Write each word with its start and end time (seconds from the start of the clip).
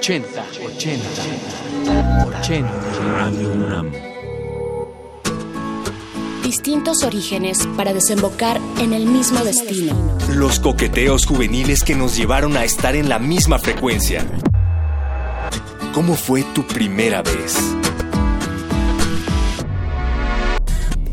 80, 0.00 0.46
80, 0.64 1.08
80. 2.40 2.70
Radio 3.04 3.52
UNAM. 3.52 3.92
Distintos 6.42 7.04
orígenes 7.04 7.68
para 7.76 7.92
desembocar 7.92 8.58
en 8.78 8.94
el 8.94 9.04
mismo 9.04 9.44
destino. 9.44 10.16
Los 10.30 10.58
coqueteos 10.58 11.26
juveniles 11.26 11.84
que 11.84 11.96
nos 11.96 12.16
llevaron 12.16 12.56
a 12.56 12.64
estar 12.64 12.96
en 12.96 13.10
la 13.10 13.18
misma 13.18 13.58
frecuencia. 13.58 14.24
¿Cómo 15.92 16.14
fue 16.14 16.44
tu 16.54 16.66
primera 16.66 17.20
vez? 17.20 17.58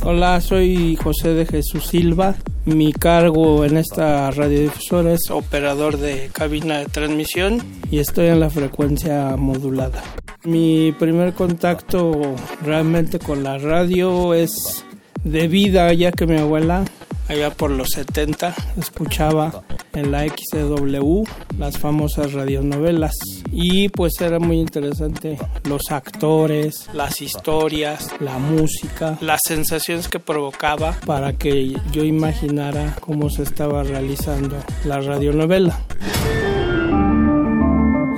Hola, 0.09 0.39
soy 0.39 0.95
José 0.95 1.33
de 1.33 1.45
Jesús 1.45 1.87
Silva. 1.87 2.35
Mi 2.63 2.93
cargo 2.93 3.65
en 3.65 3.75
esta 3.75 4.31
radiodifusora 4.31 5.11
es 5.11 5.29
operador 5.29 5.97
de 5.97 6.29
cabina 6.31 6.77
de 6.77 6.85
transmisión 6.85 7.61
y 7.91 7.99
estoy 7.99 8.27
en 8.27 8.39
la 8.39 8.49
frecuencia 8.49 9.35
modulada. 9.35 10.01
Mi 10.45 10.93
primer 10.97 11.33
contacto 11.33 12.21
realmente 12.63 13.19
con 13.19 13.43
la 13.43 13.57
radio 13.57 14.33
es 14.33 14.85
de 15.25 15.49
vida, 15.49 15.91
ya 15.91 16.13
que 16.13 16.25
mi 16.25 16.37
abuela 16.37 16.85
allá 17.27 17.51
por 17.51 17.71
los 17.71 17.89
70 17.89 18.53
escuchaba 18.77 19.63
en 19.93 20.11
la 20.11 20.25
XW 20.27 21.23
las 21.57 21.77
famosas 21.77 22.33
radionovelas. 22.33 23.13
Y 23.51 23.89
pues 23.89 24.19
era 24.21 24.39
muy 24.39 24.59
interesante 24.59 25.37
los 25.63 25.91
actores, 25.91 26.89
las 26.93 27.21
historias, 27.21 28.11
la 28.19 28.37
música, 28.37 29.17
las 29.21 29.41
sensaciones 29.45 30.07
que 30.07 30.19
provocaba 30.19 30.97
para 31.05 31.33
que 31.33 31.75
yo 31.91 32.03
imaginara 32.03 32.95
cómo 32.99 33.29
se 33.29 33.43
estaba 33.43 33.83
realizando 33.83 34.57
la 34.85 35.01
radionovela. 35.01 35.79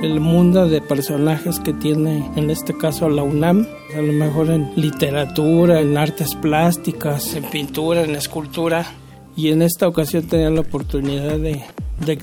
El 0.02 0.18
mundo 0.18 0.66
de 0.66 0.80
personajes 0.80 1.60
que 1.60 1.74
tiene 1.74 2.30
en 2.34 2.48
este 2.48 2.74
caso 2.74 3.10
la 3.10 3.22
UNAM, 3.22 3.66
a 3.94 4.00
lo 4.00 4.12
mejor 4.14 4.48
en 4.48 4.72
literatura, 4.74 5.80
en 5.80 5.98
artes 5.98 6.34
plásticas, 6.36 7.34
en 7.34 7.44
pintura, 7.44 8.02
en 8.02 8.14
escultura, 8.14 8.86
y 9.36 9.48
en 9.48 9.62
esta 9.62 9.88
ocasión 9.88 10.24
tenía 10.24 10.50
la 10.50 10.60
oportunidad 10.60 11.38
de, 11.38 11.62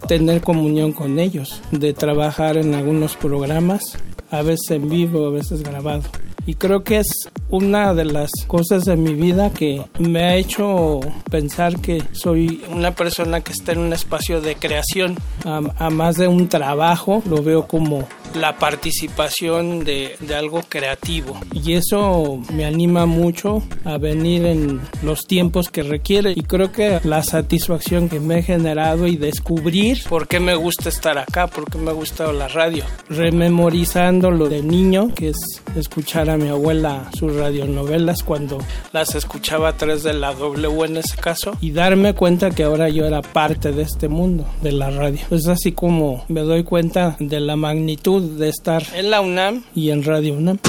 tener 0.08 0.41
comunión 0.41 0.91
con 0.91 1.19
ellos, 1.19 1.61
de 1.72 1.94
trabajar 1.94 2.58
en 2.58 2.73
algunos 2.73 3.16
programas, 3.16 3.97
a 4.31 4.41
veces 4.41 4.72
en 4.72 4.89
vivo, 4.89 5.28
a 5.28 5.31
veces 5.31 5.63
grabado. 5.63 6.03
Y 6.48 6.56
creo 6.56 6.84
que 6.84 7.00
es 7.00 7.30
una 7.50 7.94
de 7.94 8.06
las 8.06 8.31
cosas 8.48 8.86
de 8.86 8.95
mi 8.95 9.14
vida 9.14 9.52
que 9.52 9.84
me 10.00 10.23
ha 10.23 10.36
hecho 10.36 11.02
pensar 11.30 11.80
que 11.81 12.02
soy 12.14 12.64
una 12.70 12.95
persona 12.95 13.42
que 13.42 13.52
está 13.52 13.73
en 13.73 13.80
un 13.80 13.94
espacio 13.94 14.42
de 14.42 14.56
creación, 14.56 15.18
a, 15.45 15.62
a 15.78 15.90
más 15.90 16.16
de 16.16 16.28
un 16.28 16.48
trabajo, 16.48 17.22
lo 17.30 17.44
veo 17.44 17.68
como 17.68 18.08
la 18.34 18.58
participación 18.58 19.84
de, 19.84 20.16
de, 20.20 20.36
algo 20.36 20.62
creativo. 20.68 21.40
Y 21.52 21.73
eso 21.73 22.40
me 22.53 22.66
anima 22.66 23.06
mucho 23.06 23.64
a 23.84 23.98
venir 23.98 24.45
en 24.45 24.81
los 25.03 25.25
tiempos 25.25 25.70
que 25.70 25.84
requiere. 25.84 26.34
Y 26.36 26.44
creo 26.44 26.72
que 26.72 27.00
la 27.03 27.23
satisfacción 27.23 28.09
que 28.09 28.20
me 28.20 28.40
he 28.40 28.44
generado 28.44 29.08
y 29.08 29.18
descubrir 29.18 30.03
por 30.08 30.28
qué 30.28 30.40
me 30.40 30.56
gusta 30.56 30.90
estar 30.90 31.18
acá, 31.18 31.48
por 31.48 31.70
qué 31.70 31.78
me 31.78 31.92
gusta 31.92 32.31
la 32.31 32.48
radio, 32.48 32.84
rememorizando 33.09 34.31
lo 34.31 34.50
de 34.50 34.62
niño 34.62 35.14
que 35.16 35.30
es 35.30 35.38
escuchar 35.75 36.30
a 36.30 36.36
mi 36.38 36.49
abuela 36.49 37.09
sus 37.17 37.35
radionovelas 37.35 38.23
cuando 38.23 38.59
las 38.93 39.16
escuchaba 39.16 39.69
a 39.69 39.77
través 39.77 40.03
de 40.03 40.13
la 40.13 40.33
W 40.33 40.85
en 40.85 40.97
ese 40.97 41.17
caso 41.17 41.53
y 41.61 41.71
darme 41.71 42.13
cuenta 42.13 42.52
que 42.52 42.63
ahora 42.63 42.89
yo 42.89 43.05
era 43.05 43.21
parte 43.21 43.71
de 43.71 43.83
este 43.83 44.07
mundo 44.07 44.45
de 44.61 44.71
la 44.71 44.89
radio. 44.89 45.19
Es 45.31 45.47
así 45.47 45.71
como 45.71 46.23
me 46.27 46.41
doy 46.41 46.63
cuenta 46.63 47.16
de 47.19 47.39
la 47.39 47.55
magnitud 47.55 48.21
de 48.38 48.49
estar 48.49 48.83
en 48.94 49.11
la 49.11 49.21
UNAM 49.21 49.63
y 49.75 49.91
en 49.91 50.03
Radio 50.03 50.33
UNAM. 50.33 50.59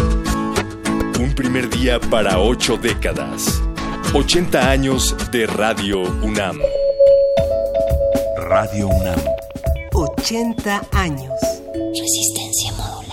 Un 1.20 1.34
primer 1.34 1.68
día 1.68 1.98
para 2.00 2.38
ocho 2.38 2.76
décadas. 2.76 3.60
80 4.14 4.70
años 4.70 5.14
de 5.32 5.46
Radio 5.46 6.00
UNAM. 6.22 6.58
Radio 8.38 8.88
UNAM. 8.88 9.20
80 9.92 10.82
años. 10.92 11.34
Resistencia 11.74 12.72
modular. 12.72 13.07